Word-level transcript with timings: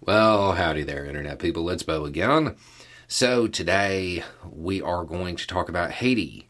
Well, 0.00 0.52
howdy 0.52 0.84
there, 0.84 1.04
Internet 1.04 1.40
people. 1.40 1.64
Let's 1.64 1.82
Beau 1.82 2.04
again. 2.04 2.54
So, 3.08 3.48
today 3.48 4.22
we 4.48 4.80
are 4.80 5.04
going 5.04 5.34
to 5.34 5.46
talk 5.46 5.68
about 5.68 5.90
Haiti 5.90 6.48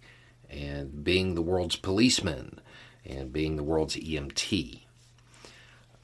and 0.50 1.02
being 1.02 1.34
the 1.34 1.42
world's 1.42 1.74
policeman 1.74 2.60
and 3.06 3.32
being 3.32 3.56
the 3.56 3.64
world's 3.64 3.96
EMT. 3.96 4.82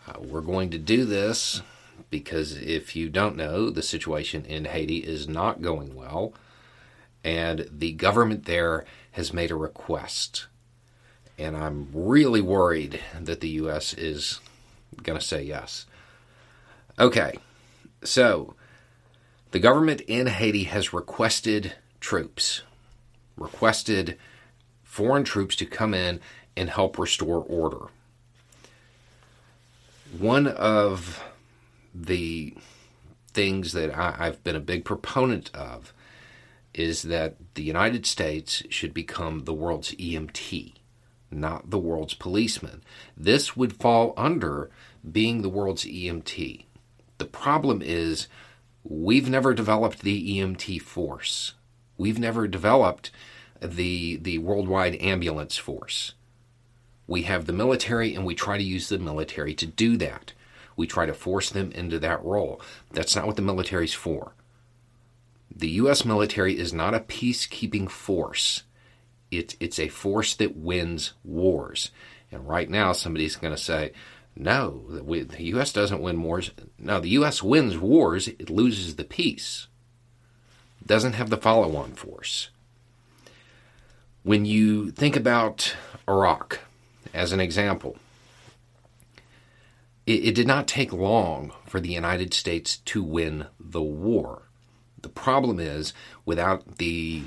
Uh, 0.09 0.13
we're 0.21 0.41
going 0.41 0.71
to 0.71 0.79
do 0.79 1.05
this 1.05 1.61
because 2.09 2.57
if 2.57 2.97
you 2.97 3.11
don't 3.11 3.37
know, 3.37 3.69
the 3.69 3.83
situation 3.83 4.47
in 4.47 4.65
Haiti 4.65 4.99
is 4.99 5.29
not 5.29 5.61
going 5.61 5.95
well, 5.95 6.33
and 7.23 7.69
the 7.71 7.93
government 7.93 8.47
there 8.47 8.87
has 9.13 9.35
made 9.35 9.51
a 9.51 9.57
request. 9.57 10.47
And 11.39 11.59
I'm 11.59 11.89
really 11.93 12.41
worried 12.41 13.01
that 13.21 13.41
the 13.41 13.51
U.S. 13.51 13.93
is 13.93 14.41
going 15.03 15.19
to 15.19 15.25
say 15.25 15.43
yes. 15.43 15.85
Okay, 16.99 17.33
so 18.05 18.55
the 19.51 19.59
government 19.59 20.01
in 20.03 20.29
Haiti 20.29 20.65
has 20.65 20.93
requested 20.93 21.75
troops, 21.99 22.63
requested 23.37 24.17
foreign 24.85 25.25
troops 25.25 25.57
to 25.57 25.67
come 25.67 25.93
in 25.93 26.21
and 26.57 26.71
help 26.71 26.97
restore 26.97 27.45
order. 27.49 27.87
One 30.17 30.47
of 30.47 31.25
the 31.93 32.55
things 33.33 33.73
that 33.73 33.93
I, 33.93 34.27
have 34.27 34.45
been 34.45 34.55
a 34.55 34.61
big 34.61 34.85
proponent 34.85 35.51
of 35.53 35.93
is 36.73 37.03
that 37.03 37.35
the 37.55 37.65
United 37.65 38.07
States 38.07 38.63
should 38.69 38.95
become 38.95 39.41
the 39.41 39.53
world's 39.53 39.93
EMT, 39.97 40.75
not 41.33 41.71
the 41.71 41.79
world's 41.79 42.15
policeman. 42.15 42.85
This 43.17 43.57
would 43.57 43.73
fall 43.73 44.15
under 44.17 44.71
being 45.11 45.43
the 45.43 45.49
world's 45.49 45.85
EMT. 45.85 46.67
The 47.19 47.25
problem 47.25 47.83
is 47.83 48.29
we've 48.83 49.29
never 49.29 49.55
developed 49.55 50.01
the 50.01 50.39
EMT 50.39 50.83
force. 50.83 51.55
We've 51.97 52.19
never 52.19 52.49
developed 52.49 53.11
the 53.61 54.17
the 54.17 54.39
worldwide 54.39 54.97
ambulance 54.97 55.57
force. 55.57 56.15
We 57.07 57.23
have 57.23 57.47
the 57.47 57.53
military 57.53 58.15
and 58.15 58.25
we 58.25 58.35
try 58.35 58.59
to 58.59 58.65
use 58.65 58.89
the 58.89 58.99
military 58.99 59.55
to 59.55 59.67
do 59.67 59.97
that. 59.99 60.33
We 60.77 60.87
try 60.87 61.07
to 61.07 61.15
force 61.15 61.51
them 61.51 61.71
into 61.73 61.99
that 62.01 62.25
role. 62.25 62.61
That's 62.93 63.15
not 63.15 63.27
what 63.27 63.37
the 63.37 63.43
military's 63.43 63.95
for. 63.95 64.33
The 65.55 65.71
US 65.71 66.05
military 66.05 66.59
is 66.59 66.73
not 66.73 66.95
a 66.95 67.01
peacekeeping 67.01 67.89
force. 67.89 68.65
It, 69.31 69.57
it's 69.61 69.79
a 69.79 69.89
force 69.89 70.35
that 70.37 70.57
wins 70.57 71.13
wars. 71.25 71.91
And 72.33 72.49
right 72.49 72.69
now 72.69 72.93
somebody's 72.93 73.37
going 73.37 73.55
to 73.55 73.61
say, 73.61 73.93
no, 74.37 74.85
the 74.89 75.45
U.S. 75.45 75.73
doesn't 75.73 76.03
win 76.03 76.23
wars. 76.23 76.51
No, 76.79 77.01
the 77.01 77.11
U.S. 77.11 77.43
wins 77.43 77.79
wars, 77.79 78.29
it 78.29 78.51
loses 78.51 78.97
the 78.97 79.05
peace. 79.05 79.69
It 80.81 80.89
doesn't 80.89 81.13
have 81.15 81.31
the 81.31 81.37
follow 81.37 81.77
on 81.77 81.93
force. 81.93 82.51
When 84.23 84.45
you 84.45 84.91
think 84.91 85.17
about 85.17 85.77
Iraq 86.09 86.61
as 87.13 87.33
an 87.33 87.41
example, 87.41 87.97
it, 90.07 90.25
it 90.25 90.35
did 90.35 90.47
not 90.47 90.67
take 90.67 90.93
long 90.93 91.53
for 91.67 91.79
the 91.79 91.93
United 91.93 92.35
States 92.35 92.79
to 92.79 93.03
win 93.03 93.47
the 93.61 93.83
war. 93.83 94.43
The 95.03 95.09
problem 95.09 95.61
is, 95.61 95.93
without 96.25 96.79
the 96.79 97.25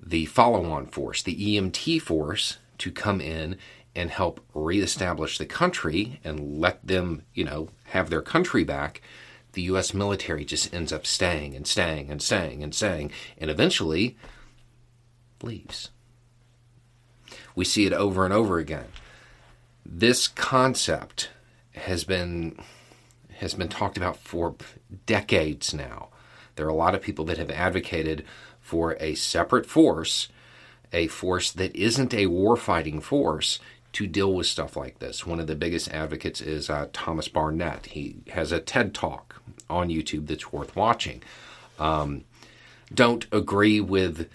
the 0.00 0.26
follow-on 0.26 0.86
force, 0.86 1.22
the 1.22 1.34
EMT 1.34 2.00
force, 2.00 2.58
to 2.78 2.90
come 2.90 3.20
in 3.20 3.56
and 3.94 4.10
help 4.10 4.40
reestablish 4.54 5.38
the 5.38 5.46
country 5.46 6.20
and 6.22 6.60
let 6.60 6.86
them, 6.86 7.22
you 7.34 7.44
know, 7.44 7.68
have 7.86 8.10
their 8.10 8.22
country 8.22 8.62
back, 8.62 9.00
the 9.52 9.62
U.S. 9.62 9.94
military 9.94 10.44
just 10.44 10.72
ends 10.74 10.92
up 10.92 11.06
staying 11.06 11.54
and 11.54 11.66
staying 11.66 12.10
and 12.10 12.22
staying 12.22 12.62
and 12.62 12.74
staying, 12.74 13.10
and 13.38 13.50
eventually 13.50 14.16
leaves. 15.42 15.90
We 17.54 17.64
see 17.64 17.86
it 17.86 17.92
over 17.94 18.24
and 18.24 18.34
over 18.34 18.58
again. 18.58 18.88
This 19.84 20.28
concept 20.28 21.30
has 21.72 22.04
been 22.04 22.58
has 23.38 23.54
been 23.54 23.68
talked 23.68 23.96
about 23.96 24.16
for 24.16 24.54
decades 25.04 25.74
now. 25.74 26.08
There 26.56 26.66
are 26.66 26.70
a 26.70 26.74
lot 26.74 26.94
of 26.94 27.02
people 27.02 27.24
that 27.26 27.38
have 27.38 27.50
advocated 27.50 28.24
for 28.60 28.96
a 28.98 29.14
separate 29.14 29.66
force, 29.66 30.28
a 30.92 31.06
force 31.08 31.50
that 31.52 31.74
isn't 31.74 32.14
a 32.14 32.26
warfighting 32.26 33.02
force, 33.02 33.58
to 33.96 34.06
deal 34.06 34.34
with 34.34 34.46
stuff 34.46 34.76
like 34.76 34.98
this. 34.98 35.26
One 35.26 35.40
of 35.40 35.46
the 35.46 35.54
biggest 35.54 35.90
advocates 35.90 36.42
is 36.42 36.68
uh, 36.68 36.88
Thomas 36.92 37.28
Barnett. 37.28 37.86
He 37.86 38.16
has 38.28 38.52
a 38.52 38.60
TED 38.60 38.92
talk 38.92 39.40
on 39.70 39.88
YouTube 39.88 40.26
that's 40.26 40.52
worth 40.52 40.76
watching. 40.76 41.22
Um, 41.78 42.24
don't 42.92 43.26
agree 43.32 43.80
with 43.80 44.28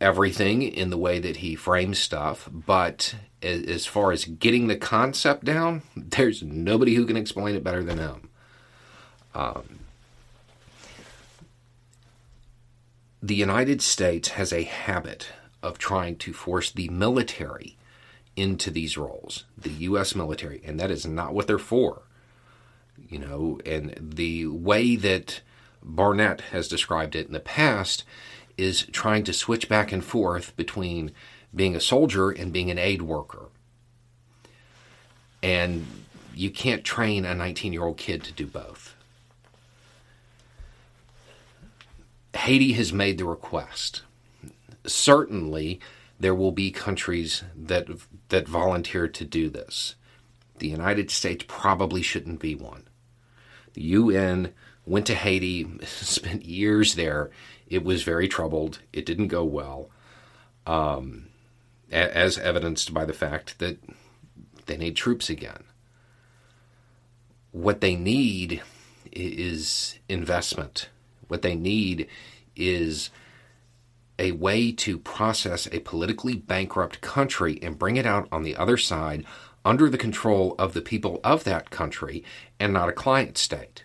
everything 0.00 0.62
in 0.62 0.90
the 0.90 0.96
way 0.96 1.18
that 1.18 1.38
he 1.38 1.56
frames 1.56 1.98
stuff, 1.98 2.48
but 2.52 3.16
as 3.42 3.86
far 3.86 4.12
as 4.12 4.24
getting 4.24 4.68
the 4.68 4.76
concept 4.76 5.44
down, 5.44 5.82
there's 5.96 6.40
nobody 6.44 6.94
who 6.94 7.04
can 7.04 7.16
explain 7.16 7.56
it 7.56 7.64
better 7.64 7.82
than 7.82 7.98
him. 7.98 8.28
Um, 9.34 9.80
the 13.20 13.34
United 13.34 13.82
States 13.82 14.28
has 14.28 14.52
a 14.52 14.62
habit 14.62 15.28
of 15.62 15.78
trying 15.78 16.16
to 16.16 16.32
force 16.32 16.70
the 16.70 16.88
military 16.88 17.76
into 18.36 18.70
these 18.70 18.96
roles, 18.96 19.44
the 19.56 19.70
U.S. 19.70 20.14
military, 20.14 20.62
and 20.64 20.80
that 20.80 20.90
is 20.90 21.06
not 21.06 21.34
what 21.34 21.46
they're 21.46 21.58
for. 21.58 22.02
You 23.08 23.18
know, 23.18 23.60
and 23.66 23.94
the 24.00 24.46
way 24.46 24.96
that 24.96 25.40
Barnett 25.82 26.40
has 26.52 26.68
described 26.68 27.14
it 27.14 27.26
in 27.26 27.32
the 27.32 27.40
past 27.40 28.04
is 28.56 28.86
trying 28.92 29.24
to 29.24 29.32
switch 29.32 29.68
back 29.68 29.92
and 29.92 30.04
forth 30.04 30.56
between 30.56 31.12
being 31.54 31.74
a 31.76 31.80
soldier 31.80 32.30
and 32.30 32.52
being 32.52 32.70
an 32.70 32.78
aid 32.78 33.02
worker. 33.02 33.48
And 35.42 35.86
you 36.34 36.50
can't 36.50 36.84
train 36.84 37.24
a 37.24 37.34
19 37.34 37.72
year 37.72 37.84
old 37.84 37.96
kid 37.96 38.22
to 38.24 38.32
do 38.32 38.46
both. 38.46 38.94
Haiti 42.34 42.72
has 42.72 42.92
made 42.92 43.18
the 43.18 43.24
request. 43.24 44.02
Certainly, 44.86 45.80
there 46.18 46.34
will 46.34 46.52
be 46.52 46.70
countries 46.70 47.42
that 47.56 47.88
that 48.28 48.48
volunteer 48.48 49.08
to 49.08 49.24
do 49.24 49.48
this. 49.48 49.96
The 50.58 50.68
United 50.68 51.10
States 51.10 51.44
probably 51.48 52.02
shouldn't 52.02 52.40
be 52.40 52.54
one. 52.54 52.88
The 53.74 53.82
UN 53.82 54.52
went 54.86 55.06
to 55.06 55.14
Haiti, 55.14 55.66
spent 55.84 56.44
years 56.44 56.94
there. 56.94 57.30
It 57.66 57.84
was 57.84 58.02
very 58.02 58.28
troubled. 58.28 58.80
It 58.92 59.06
didn't 59.06 59.28
go 59.28 59.44
well, 59.44 59.90
um, 60.66 61.28
as 61.90 62.38
evidenced 62.38 62.92
by 62.92 63.04
the 63.04 63.12
fact 63.12 63.58
that 63.58 63.78
they 64.66 64.76
need 64.76 64.94
troops 64.94 65.30
again. 65.30 65.64
What 67.50 67.80
they 67.80 67.96
need 67.96 68.62
is 69.10 69.98
investment. 70.08 70.88
What 71.28 71.42
they 71.42 71.54
need 71.54 72.08
is 72.56 73.10
a 74.22 74.32
way 74.32 74.70
to 74.70 75.00
process 75.00 75.66
a 75.72 75.80
politically 75.80 76.36
bankrupt 76.36 77.00
country 77.00 77.58
and 77.60 77.78
bring 77.78 77.96
it 77.96 78.06
out 78.06 78.28
on 78.30 78.44
the 78.44 78.56
other 78.56 78.76
side 78.76 79.26
under 79.64 79.90
the 79.90 79.98
control 79.98 80.54
of 80.60 80.74
the 80.74 80.80
people 80.80 81.20
of 81.24 81.42
that 81.42 81.70
country 81.70 82.24
and 82.60 82.72
not 82.72 82.88
a 82.88 82.92
client 82.92 83.36
state. 83.36 83.84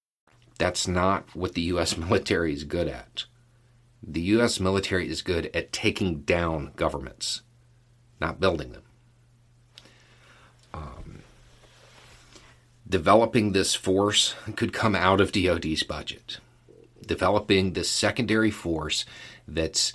That's 0.57 0.87
not 0.87 1.35
what 1.35 1.53
the 1.53 1.61
U.S. 1.61 1.97
military 1.97 2.53
is 2.53 2.63
good 2.63 2.87
at. 2.87 3.25
The 4.03 4.21
U.S. 4.21 4.59
military 4.59 5.07
is 5.07 5.21
good 5.21 5.49
at 5.53 5.71
taking 5.71 6.21
down 6.21 6.71
governments, 6.75 7.41
not 8.19 8.39
building 8.39 8.71
them. 8.71 8.83
Um, 10.73 11.21
developing 12.87 13.51
this 13.51 13.75
force 13.75 14.33
could 14.55 14.73
come 14.73 14.95
out 14.95 15.21
of 15.21 15.31
DoD's 15.31 15.83
budget. 15.83 16.39
Developing 17.05 17.73
this 17.73 17.89
secondary 17.89 18.51
force 18.51 19.05
that's 19.47 19.93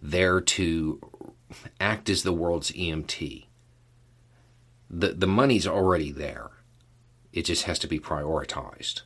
there 0.00 0.40
to 0.40 1.00
act 1.80 2.08
as 2.08 2.22
the 2.22 2.32
world's 2.32 2.72
EMT. 2.72 3.46
The, 4.90 5.08
the 5.08 5.26
money's 5.26 5.66
already 5.66 6.12
there. 6.12 6.50
It 7.32 7.42
just 7.44 7.64
has 7.64 7.78
to 7.80 7.86
be 7.86 7.98
prioritized. 7.98 9.02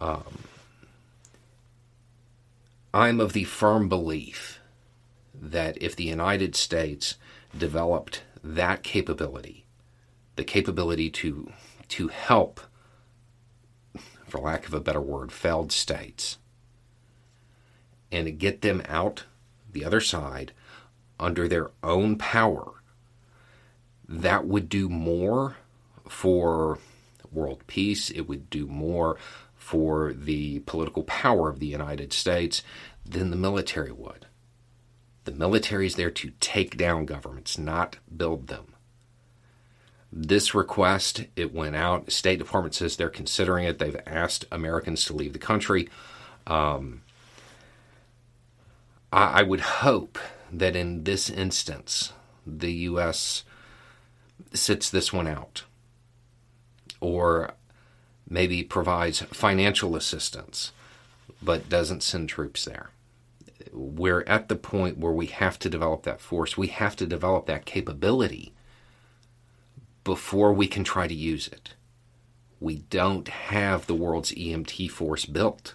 Um, 0.00 0.44
I'm 2.94 3.20
of 3.20 3.32
the 3.32 3.44
firm 3.44 3.88
belief 3.88 4.60
that 5.34 5.80
if 5.80 5.94
the 5.94 6.04
United 6.04 6.56
States 6.56 7.16
developed 7.56 8.22
that 8.42 8.82
capability, 8.82 9.64
the 10.36 10.44
capability 10.44 11.10
to 11.10 11.52
to 11.88 12.08
help, 12.08 12.60
for 14.26 14.38
lack 14.40 14.66
of 14.66 14.74
a 14.74 14.80
better 14.80 15.00
word, 15.00 15.32
failed 15.32 15.72
states, 15.72 16.38
and 18.12 18.38
get 18.38 18.60
them 18.60 18.82
out 18.86 19.24
the 19.70 19.84
other 19.84 20.00
side 20.00 20.52
under 21.18 21.48
their 21.48 21.70
own 21.82 22.16
power, 22.16 22.82
that 24.06 24.46
would 24.46 24.68
do 24.68 24.88
more 24.88 25.56
for 26.08 26.78
world 27.32 27.62
peace. 27.66 28.10
It 28.10 28.22
would 28.22 28.50
do 28.50 28.66
more 28.66 29.16
for 29.68 30.14
the 30.14 30.60
political 30.60 31.02
power 31.02 31.50
of 31.50 31.60
the 31.60 31.66
United 31.66 32.10
States 32.10 32.62
than 33.04 33.28
the 33.28 33.36
military 33.36 33.92
would. 33.92 34.24
The 35.24 35.32
military 35.32 35.86
is 35.86 35.96
there 35.96 36.10
to 36.10 36.32
take 36.40 36.78
down 36.78 37.04
governments, 37.04 37.58
not 37.58 37.98
build 38.16 38.46
them. 38.46 38.72
This 40.10 40.54
request, 40.54 41.26
it 41.36 41.52
went 41.52 41.76
out. 41.76 42.10
State 42.10 42.38
Department 42.38 42.74
says 42.74 42.96
they're 42.96 43.10
considering 43.10 43.66
it. 43.66 43.78
They've 43.78 44.00
asked 44.06 44.46
Americans 44.50 45.04
to 45.04 45.12
leave 45.12 45.34
the 45.34 45.38
country. 45.38 45.90
Um, 46.46 47.02
I, 49.12 49.40
I 49.40 49.42
would 49.42 49.60
hope 49.60 50.18
that 50.50 50.76
in 50.76 51.04
this 51.04 51.28
instance, 51.28 52.14
the 52.46 52.72
U.S. 52.72 53.44
sits 54.54 54.88
this 54.88 55.12
one 55.12 55.26
out 55.26 55.64
or 57.00 57.52
maybe 58.28 58.62
provides 58.62 59.20
financial 59.20 59.96
assistance 59.96 60.72
but 61.42 61.68
doesn't 61.68 62.02
send 62.02 62.28
troops 62.28 62.64
there. 62.64 62.90
We're 63.72 64.24
at 64.26 64.48
the 64.48 64.56
point 64.56 64.98
where 64.98 65.12
we 65.12 65.26
have 65.26 65.58
to 65.60 65.70
develop 65.70 66.02
that 66.02 66.20
force. 66.20 66.56
We 66.56 66.68
have 66.68 66.96
to 66.96 67.06
develop 67.06 67.46
that 67.46 67.64
capability 67.64 68.52
before 70.04 70.52
we 70.52 70.66
can 70.66 70.84
try 70.84 71.06
to 71.06 71.14
use 71.14 71.48
it. 71.48 71.74
We 72.60 72.76
don't 72.90 73.28
have 73.28 73.86
the 73.86 73.94
world's 73.94 74.32
EMT 74.32 74.90
force 74.90 75.26
built. 75.26 75.74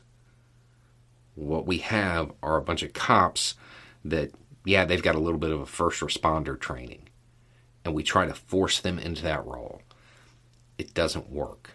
What 1.35 1.65
we 1.65 1.77
have 1.79 2.31
are 2.41 2.57
a 2.57 2.61
bunch 2.61 2.83
of 2.83 2.93
cops 2.93 3.55
that, 4.03 4.31
yeah, 4.65 4.85
they've 4.85 5.01
got 5.01 5.15
a 5.15 5.19
little 5.19 5.39
bit 5.39 5.51
of 5.51 5.61
a 5.61 5.65
first 5.65 6.01
responder 6.01 6.59
training. 6.59 7.09
And 7.85 7.93
we 7.93 8.03
try 8.03 8.25
to 8.25 8.33
force 8.33 8.79
them 8.79 8.99
into 8.99 9.23
that 9.23 9.45
role. 9.45 9.81
It 10.77 10.93
doesn't 10.93 11.29
work. 11.29 11.71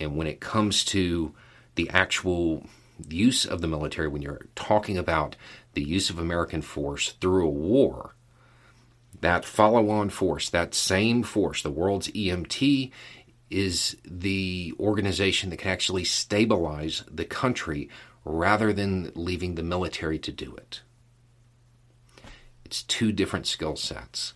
And 0.00 0.16
when 0.16 0.26
it 0.26 0.40
comes 0.40 0.84
to 0.86 1.34
the 1.74 1.88
actual 1.90 2.66
use 3.08 3.44
of 3.44 3.60
the 3.60 3.68
military, 3.68 4.08
when 4.08 4.22
you're 4.22 4.46
talking 4.56 4.98
about 4.98 5.36
the 5.74 5.82
use 5.84 6.10
of 6.10 6.18
American 6.18 6.62
force 6.62 7.12
through 7.20 7.46
a 7.46 7.50
war, 7.50 8.14
that 9.20 9.44
follow 9.44 9.90
on 9.90 10.08
force, 10.08 10.48
that 10.48 10.74
same 10.74 11.22
force, 11.22 11.62
the 11.62 11.70
world's 11.70 12.08
EMT, 12.08 12.90
is 13.50 13.96
the 14.04 14.72
organization 14.80 15.50
that 15.50 15.58
can 15.58 15.70
actually 15.70 16.04
stabilize 16.04 17.04
the 17.10 17.24
country 17.24 17.88
rather 18.24 18.72
than 18.72 19.12
leaving 19.14 19.54
the 19.54 19.62
military 19.62 20.18
to 20.18 20.32
do 20.32 20.54
it. 20.56 20.80
It's 22.64 22.82
two 22.82 23.12
different 23.12 23.46
skill 23.46 23.76
sets. 23.76 24.34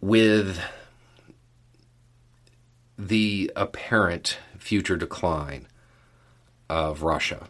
With 0.00 0.58
the 3.12 3.52
apparent 3.54 4.38
future 4.56 4.96
decline 4.96 5.68
of 6.70 7.02
Russia, 7.02 7.46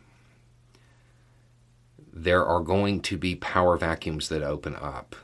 there 2.12 2.44
are 2.44 2.58
going 2.58 3.00
to 3.00 3.16
be 3.16 3.36
power 3.36 3.76
vacuums 3.76 4.28
that 4.28 4.42
open 4.42 4.74
up 4.74 5.14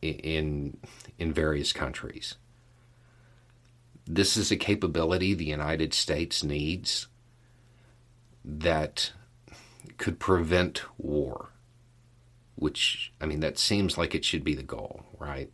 in 0.00 0.78
in 1.18 1.30
various 1.34 1.74
countries. 1.74 2.36
This 4.06 4.34
is 4.34 4.50
a 4.50 4.56
capability 4.56 5.34
the 5.34 5.44
United 5.44 5.92
States 5.92 6.42
needs 6.42 7.08
that 8.42 9.12
could 9.98 10.18
prevent 10.18 10.84
war. 10.96 11.50
Which 12.54 13.12
I 13.20 13.26
mean 13.26 13.40
that 13.40 13.58
seems 13.58 13.98
like 13.98 14.14
it 14.14 14.24
should 14.24 14.42
be 14.42 14.54
the 14.54 14.62
goal, 14.62 15.04
right? 15.18 15.50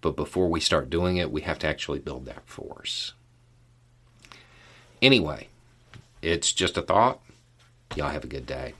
But 0.00 0.16
before 0.16 0.48
we 0.48 0.60
start 0.60 0.90
doing 0.90 1.16
it, 1.16 1.32
we 1.32 1.42
have 1.42 1.58
to 1.60 1.66
actually 1.66 1.98
build 1.98 2.26
that 2.26 2.46
force. 2.46 3.14
Anyway, 5.02 5.48
it's 6.22 6.52
just 6.52 6.76
a 6.76 6.82
thought. 6.82 7.20
Y'all 7.94 8.10
have 8.10 8.24
a 8.24 8.28
good 8.28 8.46
day. 8.46 8.74